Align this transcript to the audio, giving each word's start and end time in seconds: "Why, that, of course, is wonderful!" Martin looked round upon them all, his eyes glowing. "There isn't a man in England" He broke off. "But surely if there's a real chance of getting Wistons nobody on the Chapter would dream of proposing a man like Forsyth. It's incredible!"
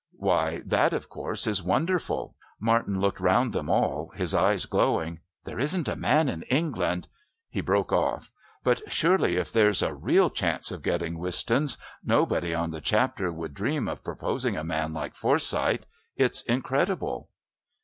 "Why, 0.17 0.63
that, 0.65 0.93
of 0.93 1.09
course, 1.09 1.45
is 1.45 1.61
wonderful!" 1.61 2.33
Martin 2.59 2.99
looked 2.99 3.19
round 3.19 3.49
upon 3.51 3.51
them 3.51 3.69
all, 3.69 4.09
his 4.15 4.33
eyes 4.33 4.65
glowing. 4.65 5.19
"There 5.43 5.59
isn't 5.59 5.87
a 5.87 5.95
man 5.95 6.27
in 6.27 6.41
England" 6.49 7.07
He 7.51 7.61
broke 7.61 7.91
off. 7.93 8.31
"But 8.63 8.81
surely 8.91 9.35
if 9.35 9.53
there's 9.53 9.83
a 9.83 9.93
real 9.93 10.31
chance 10.31 10.71
of 10.71 10.81
getting 10.81 11.19
Wistons 11.19 11.77
nobody 12.03 12.51
on 12.51 12.71
the 12.71 12.81
Chapter 12.81 13.31
would 13.31 13.53
dream 13.53 13.87
of 13.87 14.03
proposing 14.03 14.57
a 14.57 14.63
man 14.63 14.91
like 14.91 15.13
Forsyth. 15.13 15.85
It's 16.15 16.41
incredible!" 16.41 17.29